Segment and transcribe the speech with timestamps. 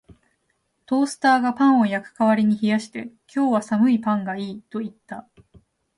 [0.87, 5.29] トースターがパンを焼く代わりに冷やして、「今日は寒いパンがいい」と言った